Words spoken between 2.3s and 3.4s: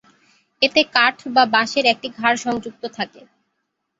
সংযুক্ত থাকে।